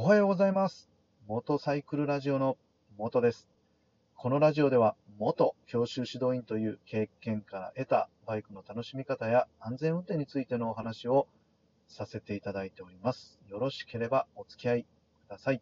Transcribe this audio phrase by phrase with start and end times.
[0.00, 0.88] おはようございます。
[1.26, 2.56] 元サイクルラジオの
[2.98, 3.48] 元です。
[4.14, 11.26] このラジオでは元教習指導員という経験から得たバイクの楽しみ方や安全運転についてのお話を
[11.88, 13.40] させていただいております。
[13.48, 15.60] よろしければお付き合いください。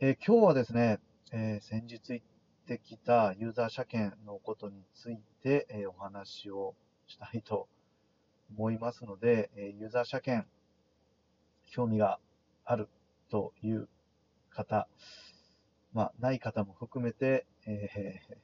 [0.00, 0.98] えー今日はですね、
[1.30, 2.26] えー先日行っ
[2.66, 6.74] てきたユーザー車検のことについて、えーお話を
[7.06, 7.68] したいと
[8.58, 10.48] 思いますので、えユーザー車検
[11.70, 12.18] 興味が
[12.70, 12.88] ある
[13.30, 13.88] という
[14.48, 14.86] 方、
[15.92, 18.36] まあ、ない方も含めて、えー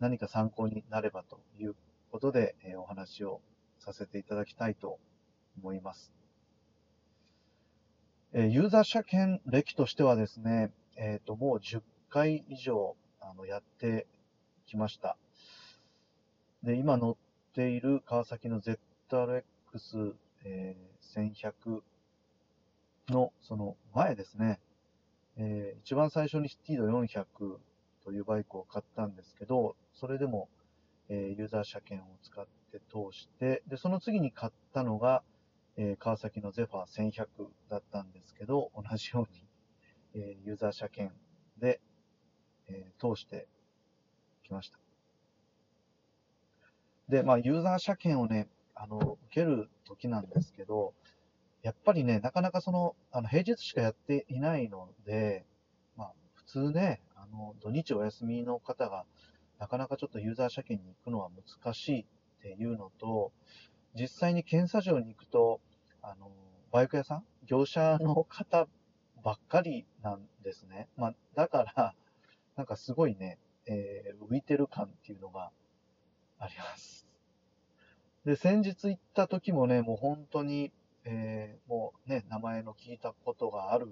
[0.00, 1.74] 何か参考になればという
[2.12, 3.40] ことで、えーお話を
[3.78, 4.98] させていただきたいと
[5.60, 6.12] 思います。
[8.32, 14.08] えーユーザー車検歴としてはですね、えーと、もう10回以上あのやって
[14.66, 15.16] きました。
[16.64, 17.16] で、今乗っ
[17.54, 20.14] ている川崎の ZRX、
[20.44, 21.82] えー1100
[23.12, 24.60] のその前ですね、
[25.36, 27.58] えー一番最初にスティード400
[28.04, 30.48] というバイクを買ったんですけど、それでも、
[31.08, 35.22] えーユーザー車検を使って通して、で、その次に買ったのが、
[35.76, 37.26] えー川崎のゼファー1100
[37.70, 39.44] だったんですけど、同じように、
[40.14, 41.16] えーユーザー車検
[41.58, 41.80] で、
[42.68, 43.46] えー通して
[44.44, 44.78] きました。
[47.08, 50.92] で、まあ、ユーザー車検をね、あの、受ける時なんですけど、
[51.62, 55.44] やっぱりね、なかなかその、あの、平日しかやっていないので、
[55.96, 59.04] まあ、普通ね、あの、土日お休みの方が、
[59.58, 62.06] なかなかちょっとユーザー車検に行くのは難しいっ
[62.42, 63.32] ていうのと、
[63.94, 65.60] 実際に検査場に行くと、
[66.02, 66.30] あの、
[66.70, 68.68] バイク屋さん業者の方
[69.24, 70.88] ばっかりなんですね。
[70.96, 71.94] まあ、だから、
[72.56, 75.50] なんかすごいね、えー浮いてる感っていうのが
[76.38, 77.06] あります。
[78.24, 80.72] で、先日行った時もね、もう本当に、
[81.10, 83.88] えーもうね、名前の聞いたことがある、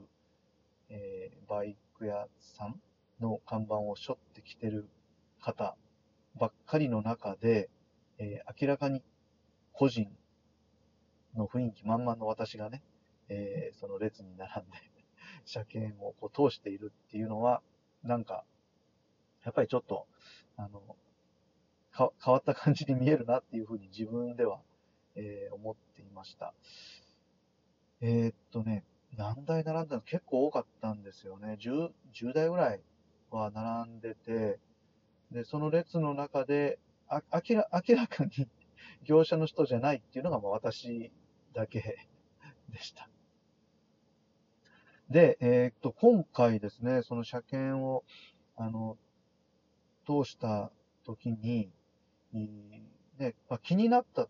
[0.90, 2.80] えーバイク屋さん
[3.20, 4.88] の看板を背負ってきてる
[5.40, 5.76] 方
[6.38, 7.70] ばっかりの中で、
[8.18, 9.02] えー明らかに
[9.72, 10.08] 個人
[11.36, 12.82] の雰囲気満々の私がね、
[13.28, 14.76] えーその列に並んで
[15.44, 17.62] 車検をこう通しているっていうのは、
[18.02, 18.44] なんか、
[19.44, 20.06] やっぱりちょっと、
[20.56, 20.96] あの、
[21.96, 24.60] 変わった感じに見えるなっていうふうに自分では、
[25.16, 26.54] えー思っていました。
[28.00, 28.84] えーっとね、
[29.16, 30.02] 何台並んだの？
[30.02, 31.56] 結構多かったんですよね。
[31.60, 32.80] 10、10台ぐらい
[33.30, 34.58] は並んでて、
[35.32, 38.48] で、その列の中で、あ明ら明らかに
[39.04, 41.12] 業者の人じゃないっていうのがまあ私
[41.52, 41.98] だけ
[42.68, 43.08] でした。
[45.08, 48.04] で、えーっと、今回ですね、その車検を、
[48.56, 48.98] あの、
[50.04, 50.72] 通した
[51.04, 51.70] 時に、
[52.32, 54.28] ね、まあ、気になったっ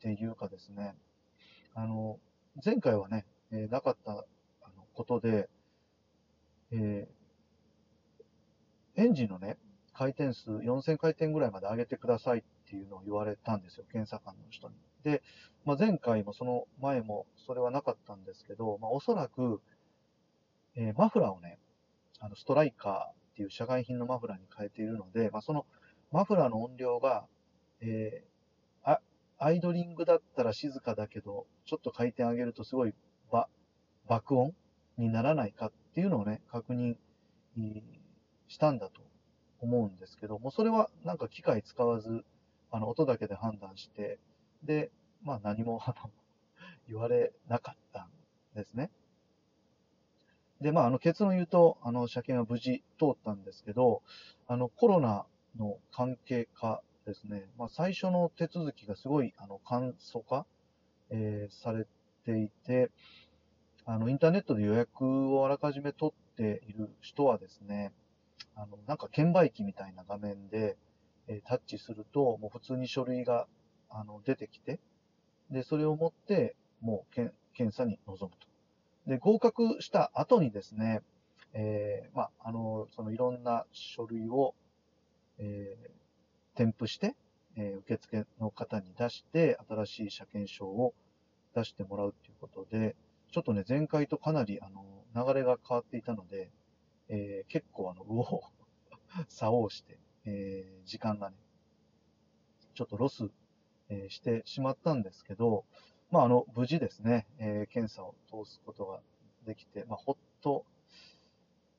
[0.00, 0.94] ていうかですね、
[1.74, 2.20] あの、
[2.64, 4.14] 前回はね、えーなかったあ
[4.76, 5.48] のことで、
[6.70, 7.22] えー
[8.94, 9.56] エンジンのね、
[9.94, 14.74] 回転数4000回転ぐらいまで上げてくださいっていうのを言われたんですよ、検査官の人に。
[15.02, 15.22] で、
[15.64, 19.62] まあ、前回もその前もそれはなかったんですけど、まあ、おそらく、
[20.76, 21.58] えーマフラーをね、
[22.20, 25.64] あのストライカーっていう社外品のマフラーに変えているので、まあ、その
[26.10, 27.24] マフラーの音量が、
[27.80, 28.31] えー
[29.44, 32.94] アイドリングだったら静かだけど、ちょっと回転上げるとすごい
[33.28, 33.48] ば
[34.06, 34.54] 爆音
[34.98, 36.94] にならないかっていうのをね、確認
[38.46, 39.02] したんだと
[39.58, 42.24] 思うんですけども、それはなんか機械使わず、
[42.70, 44.20] あの音だけで判断して、
[44.62, 44.92] で、
[45.24, 46.10] まあ何もあの
[46.86, 48.10] 言われなかったん
[48.54, 48.92] ですね。
[50.60, 54.02] で、まああの結論言うと、あの車検は無事通ったんですけど、
[54.46, 55.26] あのコロナ
[55.56, 60.46] の関係かですね、まあ最初の手続きがすごいあの簡素化、
[61.10, 61.86] えーされ
[62.24, 62.90] ていて、
[63.84, 67.92] あのインターネットで予約をあらかじめ取っている人はですね、
[68.54, 70.76] あの、なんか券売機みたいな画面で、
[71.26, 73.46] えータッチすると、もう普通に書類が、
[73.90, 74.78] あの、出てきて、
[75.50, 78.46] で、それを持って、もう、けん検査に臨むと。
[79.10, 81.02] で、合格した後にですね、
[81.52, 84.54] えーまあ、あの、そのいろんな書類を、
[85.38, 86.01] えー
[86.54, 87.14] 添付して、
[87.56, 90.94] えー受付の方に出して、新しい車検証を
[91.54, 92.96] 出してもらうということで、
[93.30, 94.84] ちょっとね、前回とかなり、あの、
[95.14, 96.50] 流れが変わっていたので、
[97.08, 98.40] えー結構あの、右往
[99.28, 101.36] 左往して、えー時間がね、
[102.74, 103.30] ちょっとロス、
[103.88, 105.64] えーしてしまったんですけど、
[106.10, 109.00] まあ、あの、無事ですね、えー検査を通すことが
[109.46, 110.64] できて、まあ、ほっと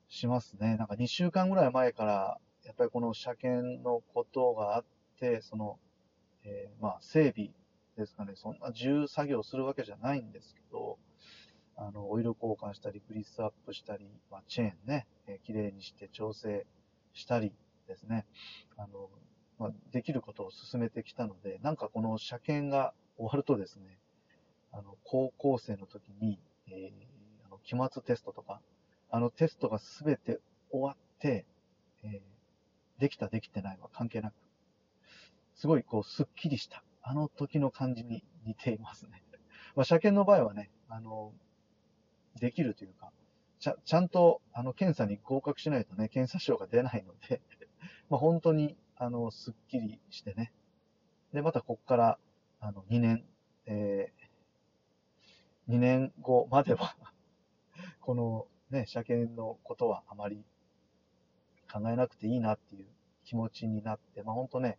[0.08, 0.76] しますね。
[0.76, 4.84] なんか2週間ぐらい前から、やっぱりこの車検のことがあっ
[5.18, 5.78] て、その、
[6.44, 7.50] えーまあ、整備
[7.96, 10.98] ですかね、そんな重作業するわけじゃないんですけど、
[11.76, 16.66] あの、オイル交換したり、グリスアップしたり、まあ、チェーンね、えー、綺麗にして調整
[17.12, 17.52] したり
[17.88, 18.26] ですね、
[18.76, 19.10] あの、
[19.58, 23.98] まあ、できることを進めてきたので、なんかこの車検が終わるとですね、
[24.72, 26.38] あの、高校生の時に、
[26.68, 28.60] えー、あの期末テストとか、
[29.10, 30.40] あのテストがすべて
[30.70, 31.44] 終わって、
[32.02, 32.33] えー、
[32.98, 34.34] できたできてないは関係なく、
[35.54, 39.22] すごいこう、すっきりした、あの時の感じに似ていますね。
[39.76, 41.32] まあ、車検の場合はね、あの、
[42.40, 43.12] できるというか、
[43.60, 47.40] ちゃちゃんとあの検査に合格しないとね、検査証が出ないので
[48.10, 50.52] まあ本当にあのすっきりしてね、
[51.32, 52.18] で、またここから
[52.60, 53.24] あの2年、
[53.66, 56.94] えー、2年後までは
[58.02, 60.44] このね、車検のことはあまり
[61.74, 62.86] 考えなくていいなっていう
[63.24, 64.78] 気持ちになって、まあ本当ね、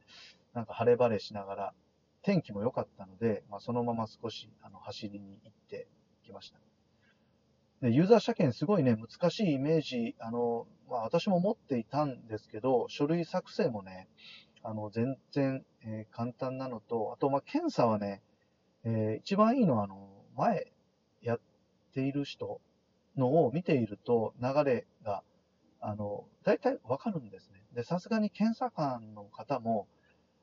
[0.53, 1.73] なんか晴れ晴れしながら、
[2.21, 5.87] 天気も良かったので、まあ、そのまま少しあの走りに行って
[6.23, 6.57] きました。
[7.81, 14.07] でユーザー車検すごいね、難しいイメージ、あの、まあ、私も持っていたんですけど、書類作成もね、
[14.63, 18.23] あの、全然、えー、簡単なのと、あと、まあ、検査はね、
[18.85, 20.71] えー、一番いいのは、あの、前
[21.21, 21.39] やっ
[21.93, 22.59] ている人
[23.15, 25.23] のを見ていると、流れが、
[25.81, 27.63] あの、大体わかるんですね。
[27.73, 29.87] で、さすがに検査官の方も、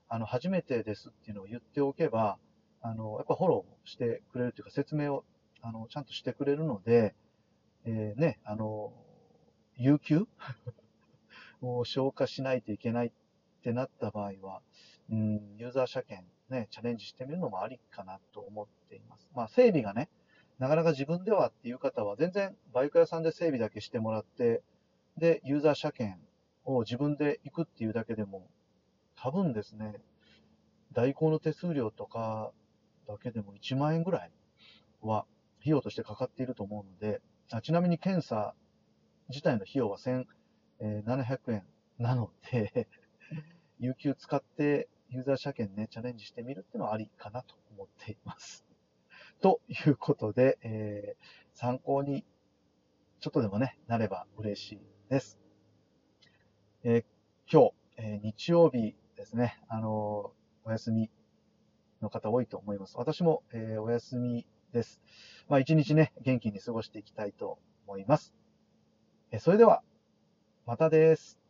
[0.08, 2.38] あの、初めてですっていうのを言っておけば、
[2.80, 5.24] あの、やっぱフォローしてくれるというか、説明を、
[5.62, 7.14] あの、ちゃんとしてくれるので、
[7.84, 8.92] えー、ね、あの、
[9.76, 10.26] 有給？
[11.62, 13.12] を消化しないといけないっ
[13.62, 14.62] てなった場合は、
[15.10, 19.28] うん、ユーザー車検ね、チャレンジしてみるのもありかなと思っています。
[19.34, 20.08] まあ、整備がね、
[20.58, 24.62] なかなか自分ではっていう方は、全然バイク屋さんで整備だけしてもらって、
[25.16, 26.20] で、ユーザー車検
[26.64, 28.48] を自分で行くっていうだけでも、
[29.16, 30.00] 多分ですね、
[30.92, 32.52] 代行の手数料とか
[33.06, 34.30] だけでも1万円ぐらい
[35.00, 35.26] は
[35.60, 37.20] 費用としてかかっていると思うので、
[37.50, 38.54] あちなみに検査
[39.28, 41.62] 自体の費用は1700円
[41.98, 42.88] なので
[43.78, 48.64] 有給使ってユーザー車検ね、チャレンジしてみるっていうのはありかなと思っています。
[49.40, 52.24] ということで、えー、参考に
[53.20, 55.38] ちょっとでもね、なれば嬉しいです。
[56.84, 57.04] えー、
[57.46, 60.32] 今日、えー、日曜日ですね、あの
[60.64, 61.10] お休み
[62.00, 62.94] の方多いと思います。
[62.96, 65.02] 私も、えお休みです。
[65.50, 68.32] まあ、一日ね、元気に過ごしていきたいと思います。
[69.32, 69.82] えそれでは、
[70.64, 71.41] またです。